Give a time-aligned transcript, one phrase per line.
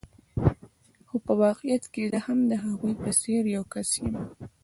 [1.07, 4.13] خو په واقعیت کې زه هم د هغوی په څېر یو کس یم.